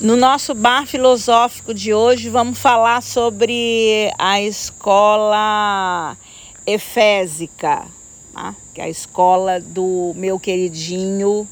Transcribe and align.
No 0.00 0.14
nosso 0.14 0.54
bar 0.54 0.86
filosófico 0.86 1.74
de 1.74 1.92
hoje, 1.92 2.30
vamos 2.30 2.56
falar 2.56 3.02
sobre 3.02 4.12
a 4.16 4.40
escola 4.40 6.16
efésica, 6.64 7.84
tá? 8.32 8.54
que 8.72 8.80
é 8.80 8.84
a 8.84 8.88
escola 8.88 9.58
do 9.58 10.12
meu 10.14 10.38
queridinho 10.38 11.48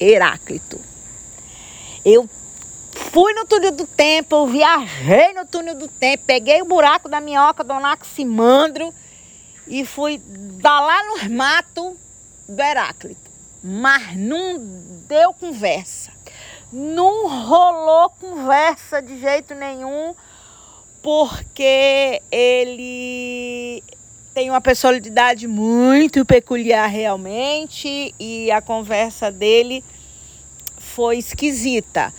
Heráclito. 0.00 0.80
Eu 2.04 2.28
fui 2.90 3.32
no 3.32 3.44
túnel 3.44 3.70
do 3.70 3.86
tempo, 3.86 4.34
eu 4.34 4.46
viajei 4.48 5.32
no 5.32 5.46
túnel 5.46 5.76
do 5.76 5.86
tempo, 5.86 6.24
peguei 6.26 6.62
o 6.62 6.66
buraco 6.66 7.08
da 7.08 7.20
minhoca 7.20 7.62
do 7.62 7.74
Anaximandro 7.74 8.92
e 9.68 9.86
fui 9.86 10.20
dar 10.60 10.80
lá 10.80 11.00
nos 11.10 11.28
matos 11.28 11.92
do 12.48 12.60
Heráclito. 12.60 13.30
Mas 13.62 14.16
não 14.16 14.58
deu 15.06 15.32
conversa 15.32 16.12
não 16.72 17.28
rolou 17.28 18.10
conversa 18.10 19.00
de 19.00 19.20
jeito 19.20 19.54
nenhum, 19.54 20.14
porque 21.02 22.20
ele 22.30 23.82
tem 24.34 24.50
uma 24.50 24.60
personalidade 24.60 25.46
muito 25.46 26.24
peculiar 26.24 26.88
realmente 26.88 28.14
e 28.18 28.50
a 28.50 28.60
conversa 28.60 29.30
dele 29.30 29.84
foi 30.78 31.18
esquisita. 31.18 32.12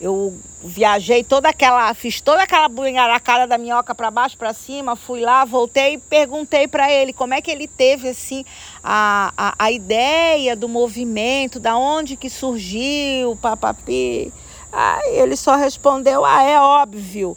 Eu 0.00 0.36
viajei 0.62 1.22
toda 1.22 1.48
aquela, 1.48 1.92
fiz 1.94 2.20
toda 2.20 2.42
aquela 2.42 2.68
bunharacada 2.68 3.46
da 3.46 3.56
minhoca 3.56 3.94
para 3.94 4.10
baixo, 4.10 4.36
para 4.36 4.52
cima, 4.52 4.96
fui 4.96 5.20
lá, 5.20 5.44
voltei 5.44 5.94
e 5.94 5.98
perguntei 5.98 6.66
para 6.66 6.90
ele 6.90 7.12
como 7.12 7.32
é 7.32 7.40
que 7.40 7.50
ele 7.50 7.68
teve 7.68 8.08
assim 8.08 8.44
a, 8.82 9.32
a, 9.36 9.54
a 9.58 9.70
ideia 9.70 10.56
do 10.56 10.68
movimento, 10.68 11.60
da 11.60 11.76
onde 11.76 12.16
que 12.16 12.28
surgiu, 12.28 13.36
papapi. 13.40 14.32
Aí 14.72 15.16
ele 15.16 15.36
só 15.36 15.54
respondeu: 15.54 16.24
"Ah, 16.24 16.42
é 16.42 16.58
óbvio. 16.58 17.36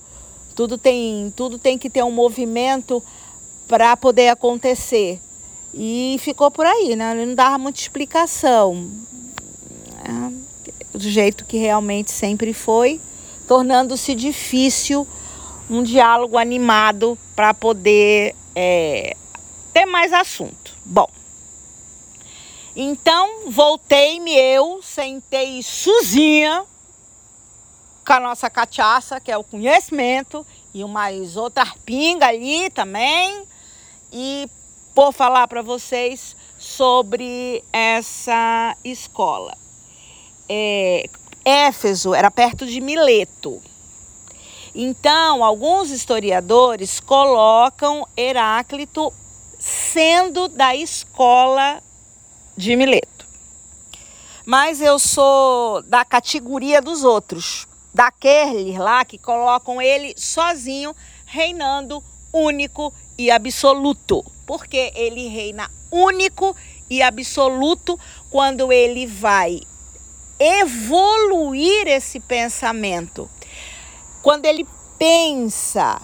Tudo 0.56 0.78
tem, 0.78 1.32
tudo 1.36 1.60
tem 1.60 1.78
que 1.78 1.90
ter 1.90 2.04
um 2.04 2.12
movimento 2.12 3.04
para 3.68 3.96
poder 3.96 4.30
acontecer". 4.30 5.22
E 5.74 6.18
ficou 6.20 6.50
por 6.50 6.66
aí, 6.66 6.96
né? 6.96 7.12
Ele 7.12 7.28
não 7.28 7.36
dava 7.36 7.60
muita 7.60 7.80
explicação. 7.80 8.90
É 10.04 10.47
do 10.94 11.10
jeito 11.10 11.46
que 11.46 11.58
realmente 11.58 12.12
sempre 12.12 12.54
foi, 12.54 13.00
tornando-se 13.48 14.16
difícil 14.16 15.08
um 15.70 15.84
diálogo 15.84 16.38
animado 16.38 17.18
para 17.36 17.54
poder 17.54 18.36
é, 18.56 19.16
ter 19.74 19.86
mais 19.86 20.14
assunto. 20.14 20.76
Bom, 20.86 21.08
então 22.76 23.50
voltei-me 23.52 24.34
eu, 24.34 24.82
sentei 24.82 25.62
sozinha 25.62 26.64
com 28.06 28.14
a 28.14 28.20
nossa 28.20 28.50
cachaça, 28.50 29.20
que 29.20 29.32
é 29.32 29.38
o 29.38 29.44
conhecimento, 29.44 30.46
e 30.74 30.84
mais 30.86 31.36
outra 31.36 31.66
pinga 31.86 32.28
ali 32.28 32.70
também, 32.70 33.44
e 34.14 34.50
vou 34.96 35.12
falar 35.12 35.48
para 35.48 35.62
vocês 35.62 36.36
sobre 36.58 37.64
essa 37.74 38.76
escola 38.84 39.67
é, 40.50 41.10
Éfeso 41.44 42.14
era 42.14 42.30
perto 42.30 42.66
de 42.66 42.82
Mileto. 42.82 43.62
Então, 44.76 45.44
alguns 45.44 45.90
historiadores 45.90 47.00
colocam 47.00 48.08
Heráclito 48.16 49.14
sendo 49.58 50.48
da 50.48 50.76
escola 50.76 51.82
de 52.56 52.76
Mileto. 52.76 53.26
Mas 54.46 54.82
eu 54.82 55.00
sou 55.00 55.82
da 55.84 56.06
categoria 56.06 56.82
dos 56.82 57.04
outros, 57.04 57.68
daqueles 57.94 58.78
lá 58.78 59.04
que 59.04 59.18
colocam 59.18 59.82
ele 59.82 60.14
sozinho, 60.16 60.96
reinando 61.26 62.04
único 62.32 62.94
e 63.18 63.32
absoluto. 63.32 64.24
Porque 64.46 64.92
ele 64.96 65.28
reina 65.28 65.70
único 65.92 66.56
e 66.90 67.02
absoluto 67.02 68.00
quando 68.30 68.72
ele 68.72 69.06
vai 69.06 69.60
evoluir 70.40 71.88
esse 71.88 72.20
pensamento. 72.20 73.30
Quando 74.22 74.46
ele 74.46 74.68
pensa 74.98 76.02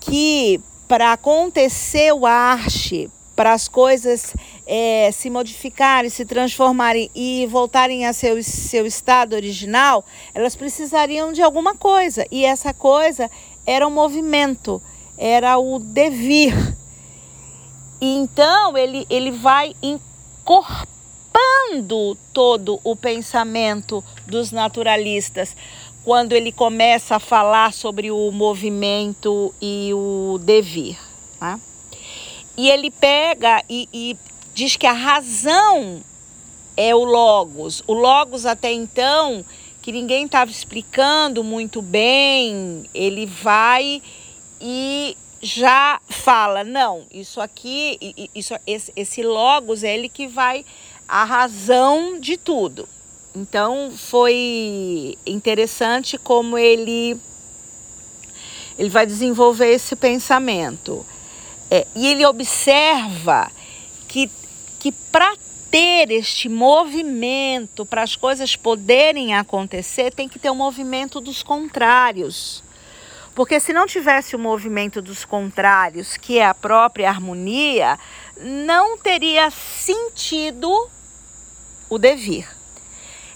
que 0.00 0.60
para 0.88 1.12
acontecer 1.12 2.12
o 2.12 2.26
arte, 2.26 3.10
para 3.34 3.52
as 3.52 3.66
coisas 3.66 4.34
é, 4.66 5.10
se 5.12 5.30
modificarem, 5.30 6.10
se 6.10 6.24
transformarem 6.24 7.10
e 7.14 7.46
voltarem 7.50 8.06
a 8.06 8.12
seu, 8.12 8.42
seu 8.42 8.86
estado 8.86 9.34
original, 9.34 10.04
elas 10.34 10.54
precisariam 10.54 11.32
de 11.32 11.42
alguma 11.42 11.74
coisa. 11.74 12.26
E 12.30 12.44
essa 12.44 12.74
coisa 12.74 13.30
era 13.66 13.86
o 13.86 13.90
movimento, 13.90 14.82
era 15.16 15.58
o 15.58 15.78
devir. 15.78 16.54
E 18.00 18.16
então 18.16 18.76
ele, 18.76 19.06
ele 19.08 19.30
vai 19.30 19.74
incorporar 19.82 20.91
todo 22.32 22.80
o 22.82 22.94
pensamento 22.96 24.04
dos 24.26 24.50
naturalistas 24.50 25.56
quando 26.04 26.32
ele 26.32 26.50
começa 26.50 27.16
a 27.16 27.20
falar 27.20 27.72
sobre 27.72 28.10
o 28.10 28.30
movimento 28.32 29.54
e 29.60 29.90
o 29.94 30.38
devir. 30.42 30.98
Né? 31.40 31.60
E 32.56 32.68
ele 32.68 32.90
pega 32.90 33.62
e, 33.68 33.88
e 33.92 34.16
diz 34.52 34.76
que 34.76 34.86
a 34.86 34.92
razão 34.92 36.02
é 36.76 36.94
o 36.94 37.04
Logos. 37.04 37.82
O 37.86 37.92
Logos, 37.92 38.44
até 38.46 38.72
então, 38.72 39.44
que 39.80 39.92
ninguém 39.92 40.26
estava 40.26 40.50
explicando 40.50 41.44
muito 41.44 41.80
bem, 41.80 42.84
ele 42.94 43.26
vai 43.26 44.02
e 44.60 45.16
já 45.40 46.00
fala: 46.08 46.62
não, 46.62 47.04
isso 47.10 47.40
aqui, 47.40 48.28
isso, 48.34 48.54
esse, 48.66 48.92
esse 48.94 49.22
Logos 49.22 49.82
é 49.82 49.94
ele 49.94 50.08
que 50.08 50.26
vai 50.26 50.64
a 51.12 51.24
razão 51.24 52.18
de 52.18 52.38
tudo. 52.38 52.88
Então 53.36 53.92
foi 53.94 55.18
interessante 55.26 56.16
como 56.16 56.56
ele 56.56 57.20
ele 58.78 58.88
vai 58.88 59.04
desenvolver 59.04 59.70
esse 59.70 59.94
pensamento. 59.94 61.04
É, 61.70 61.86
e 61.94 62.06
ele 62.06 62.24
observa 62.24 63.52
que, 64.08 64.30
que 64.78 64.90
para 64.90 65.36
ter 65.70 66.10
este 66.10 66.48
movimento, 66.48 67.84
para 67.84 68.02
as 68.02 68.16
coisas 68.16 68.56
poderem 68.56 69.34
acontecer, 69.34 70.14
tem 70.14 70.26
que 70.26 70.38
ter 70.38 70.50
um 70.50 70.54
movimento 70.54 71.20
dos 71.20 71.42
contrários. 71.42 72.64
Porque 73.34 73.60
se 73.60 73.74
não 73.74 73.86
tivesse 73.86 74.34
o 74.34 74.38
movimento 74.38 75.02
dos 75.02 75.26
contrários, 75.26 76.16
que 76.16 76.38
é 76.38 76.46
a 76.46 76.54
própria 76.54 77.10
harmonia, 77.10 77.98
não 78.40 78.96
teria 78.96 79.50
sentido 79.50 80.90
o 81.92 81.98
devir. 81.98 82.48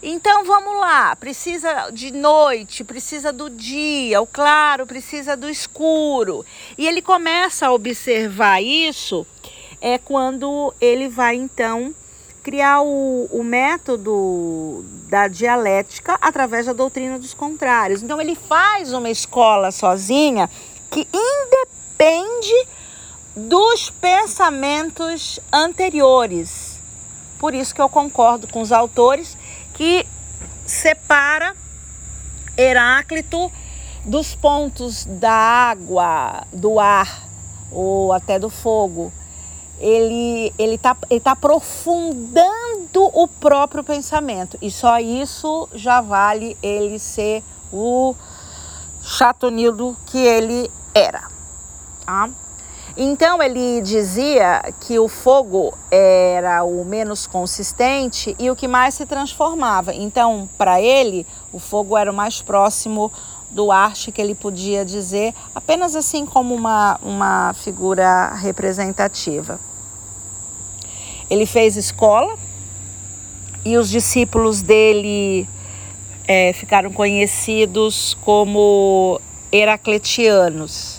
Então 0.02 0.44
vamos 0.44 0.80
lá, 0.80 1.14
precisa 1.14 1.90
de 1.90 2.10
noite, 2.10 2.82
precisa 2.84 3.30
do 3.30 3.50
dia, 3.50 4.20
o 4.22 4.26
claro 4.26 4.86
precisa 4.86 5.36
do 5.36 5.46
escuro. 5.46 6.44
E 6.78 6.86
ele 6.86 7.02
começa 7.02 7.66
a 7.66 7.72
observar 7.72 8.62
isso 8.62 9.26
é 9.78 9.98
quando 9.98 10.72
ele 10.80 11.06
vai 11.06 11.36
então 11.36 11.94
criar 12.42 12.80
o, 12.80 13.28
o 13.30 13.44
método 13.44 14.82
da 15.10 15.28
dialética 15.28 16.16
através 16.18 16.64
da 16.64 16.72
doutrina 16.72 17.18
dos 17.18 17.34
contrários. 17.34 18.02
Então 18.02 18.18
ele 18.18 18.34
faz 18.34 18.94
uma 18.94 19.10
escola 19.10 19.70
sozinha 19.70 20.48
que 20.90 21.06
independe 21.12 22.68
dos 23.36 23.90
pensamentos 23.90 25.38
anteriores. 25.52 26.75
Por 27.38 27.54
isso 27.54 27.74
que 27.74 27.80
eu 27.80 27.88
concordo 27.88 28.48
com 28.48 28.60
os 28.60 28.72
autores 28.72 29.36
que 29.74 30.06
separa 30.64 31.54
Heráclito 32.56 33.52
dos 34.04 34.34
pontos 34.34 35.04
da 35.04 35.32
água, 35.32 36.44
do 36.52 36.80
ar 36.80 37.24
ou 37.70 38.12
até 38.12 38.38
do 38.38 38.48
fogo 38.48 39.12
ele 39.78 40.52
ele 40.58 40.76
está 40.76 40.96
ele 41.10 41.20
tá 41.20 41.32
aprofundando 41.32 42.50
o 42.94 43.28
próprio 43.28 43.84
pensamento 43.84 44.56
e 44.62 44.70
só 44.70 44.98
isso 44.98 45.68
já 45.74 46.00
vale 46.00 46.56
ele 46.62 46.98
ser 46.98 47.42
o 47.72 48.14
chatonildo 49.02 49.96
que 50.06 50.18
ele 50.18 50.70
era. 50.94 51.28
Tá? 52.04 52.30
Então 52.96 53.42
ele 53.42 53.82
dizia 53.82 54.72
que 54.80 54.98
o 54.98 55.06
fogo 55.06 55.76
era 55.90 56.64
o 56.64 56.82
menos 56.82 57.26
consistente 57.26 58.34
e 58.38 58.50
o 58.50 58.56
que 58.56 58.66
mais 58.66 58.94
se 58.94 59.04
transformava. 59.04 59.94
Então, 59.94 60.48
para 60.56 60.80
ele, 60.80 61.26
o 61.52 61.58
fogo 61.58 61.94
era 61.94 62.10
o 62.10 62.14
mais 62.14 62.40
próximo 62.40 63.12
do 63.50 63.70
arte 63.70 64.10
que 64.10 64.20
ele 64.20 64.34
podia 64.34 64.84
dizer, 64.84 65.34
apenas 65.54 65.94
assim 65.94 66.24
como 66.24 66.54
uma, 66.54 66.98
uma 67.02 67.54
figura 67.54 68.34
representativa. 68.34 69.60
Ele 71.28 71.44
fez 71.44 71.76
escola 71.76 72.34
e 73.64 73.76
os 73.76 73.90
discípulos 73.90 74.62
dele 74.62 75.46
é, 76.26 76.52
ficaram 76.54 76.90
conhecidos 76.92 78.16
como 78.22 79.20
heracletianos. 79.52 80.95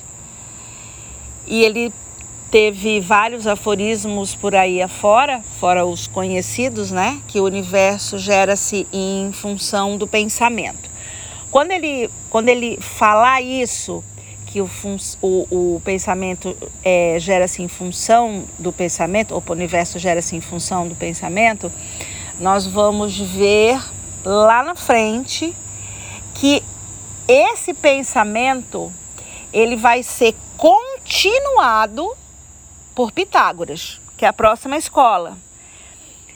E 1.47 1.63
ele 1.63 1.93
teve 2.51 2.99
vários 2.99 3.47
aforismos 3.47 4.35
por 4.35 4.55
aí 4.55 4.81
afora, 4.81 5.41
fora 5.59 5.85
os 5.85 6.07
conhecidos, 6.07 6.91
né? 6.91 7.21
Que 7.27 7.39
o 7.39 7.45
universo 7.45 8.17
gera-se 8.17 8.87
em 8.91 9.31
função 9.31 9.97
do 9.97 10.07
pensamento. 10.07 10.89
Quando 11.49 11.71
ele, 11.71 12.09
quando 12.29 12.49
ele 12.49 12.77
falar 12.79 13.41
isso, 13.41 14.03
que 14.45 14.61
o, 14.61 14.69
o, 15.21 15.75
o 15.75 15.81
pensamento 15.83 16.55
é, 16.83 17.17
gera-se 17.19 17.61
em 17.61 17.67
função 17.67 18.45
do 18.57 18.71
pensamento, 18.71 19.33
ou 19.33 19.43
o 19.45 19.51
universo 19.51 19.99
gera-se 19.99 20.35
em 20.35 20.41
função 20.41 20.87
do 20.87 20.95
pensamento, 20.95 21.71
nós 22.39 22.65
vamos 22.65 23.17
ver 23.17 23.81
lá 24.23 24.63
na 24.63 24.75
frente 24.75 25.55
que 26.33 26.63
esse 27.27 27.73
pensamento 27.73 28.91
ele 29.51 29.75
vai 29.75 30.03
ser 30.03 30.35
continuado 31.07 32.13
por 32.93 33.13
Pitágoras, 33.13 34.01
que 34.17 34.25
é 34.25 34.27
a 34.27 34.33
próxima 34.33 34.75
escola. 34.75 35.37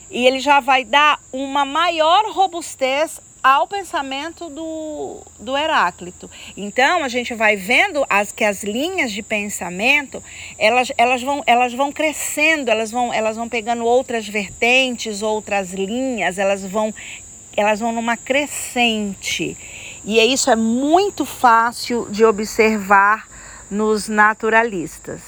E 0.09 0.25
ele 0.25 0.39
já 0.39 0.61
vai 0.61 0.85
dar 0.85 1.19
uma 1.31 1.65
maior 1.65 2.31
robustez 2.31 3.19
ao 3.43 3.67
pensamento 3.67 4.49
do, 4.49 5.21
do 5.37 5.57
Heráclito. 5.57 6.29
Então 6.55 7.03
a 7.03 7.09
gente 7.09 7.33
vai 7.33 7.57
vendo 7.57 8.05
as 8.09 8.31
que 8.31 8.45
as 8.45 8.63
linhas 8.63 9.11
de 9.11 9.21
pensamento 9.21 10.23
elas, 10.57 10.89
elas, 10.97 11.21
vão, 11.21 11.43
elas 11.45 11.73
vão 11.73 11.91
crescendo, 11.91 12.69
elas 12.69 12.91
vão, 12.91 13.13
elas 13.13 13.35
vão 13.35 13.49
pegando 13.49 13.83
outras 13.83 14.25
vertentes, 14.27 15.21
outras 15.21 15.73
linhas, 15.73 16.37
elas 16.37 16.63
vão 16.63 16.93
elas 17.57 17.81
vão 17.81 17.91
numa 17.91 18.15
crescente. 18.15 19.57
E 20.05 20.17
é 20.17 20.25
isso 20.25 20.49
é 20.49 20.55
muito 20.55 21.25
fácil 21.25 22.07
de 22.09 22.23
observar 22.23 23.27
nos 23.71 24.07
naturalistas. 24.09 25.21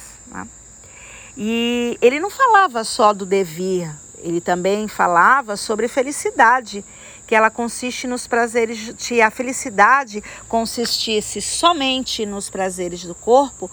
E 1.36 1.98
ele 2.00 2.20
não 2.20 2.30
falava 2.30 2.84
só 2.84 3.12
do 3.12 3.26
devir, 3.26 3.90
ele 4.18 4.40
também 4.40 4.86
falava 4.86 5.56
sobre 5.56 5.88
felicidade, 5.88 6.84
que 7.26 7.34
ela 7.34 7.50
consiste 7.50 8.06
nos 8.06 8.26
prazeres, 8.26 8.94
se 8.98 9.20
a 9.20 9.30
felicidade 9.30 10.22
consistisse 10.48 11.40
somente 11.40 12.24
nos 12.24 12.48
prazeres 12.48 13.04
do 13.04 13.14
corpo, 13.14 13.68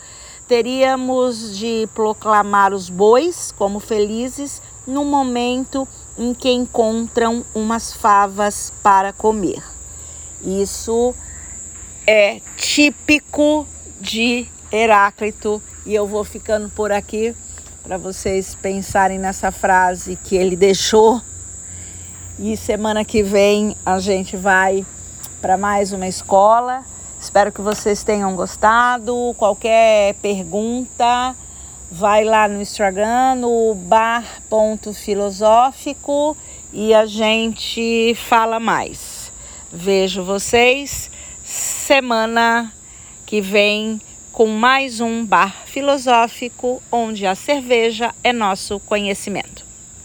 teríamos 0.47 1.55
de 1.57 1.87
proclamar 1.93 2.73
os 2.73 2.89
bois 2.89 3.51
como 3.51 3.79
felizes 3.79 4.61
no 4.87 5.05
momento 5.05 5.87
em 6.17 6.33
que 6.33 6.49
encontram 6.49 7.45
umas 7.53 7.93
favas 7.93 8.73
para 8.81 9.13
comer. 9.13 9.63
Isso 10.43 11.13
é 12.07 12.41
típico 12.57 13.67
de 13.99 14.47
Heráclito 14.71 15.61
e 15.85 15.93
eu 15.93 16.07
vou 16.07 16.23
ficando 16.23 16.69
por 16.69 16.91
aqui 16.91 17.35
para 17.83 17.97
vocês 17.97 18.55
pensarem 18.55 19.19
nessa 19.19 19.51
frase 19.51 20.15
que 20.15 20.35
ele 20.35 20.55
deixou. 20.55 21.21
E 22.39 22.55
semana 22.55 23.03
que 23.03 23.21
vem 23.21 23.75
a 23.85 23.99
gente 23.99 24.37
vai 24.37 24.85
para 25.41 25.57
mais 25.57 25.91
uma 25.91 26.07
escola. 26.07 26.83
Espero 27.19 27.51
que 27.51 27.61
vocês 27.61 28.03
tenham 28.03 28.35
gostado. 28.35 29.35
Qualquer 29.37 30.13
pergunta, 30.15 31.35
vai 31.91 32.23
lá 32.23 32.47
no 32.47 32.61
Instagram, 32.61 33.35
no 33.35 33.75
bar.filosófico 33.75 36.37
e 36.71 36.93
a 36.93 37.05
gente 37.05 38.15
fala 38.15 38.57
mais. 38.59 39.29
Vejo 39.71 40.23
vocês 40.23 41.11
semana 41.43 42.71
que 43.25 43.41
vem 43.41 43.99
com 44.31 44.47
mais 44.47 44.99
um 45.01 45.25
bar 45.25 45.65
filosófico 45.65 46.81
onde 46.91 47.25
a 47.25 47.35
cerveja 47.35 48.13
é 48.23 48.31
nosso 48.31 48.79
conhecimento. 48.79 49.70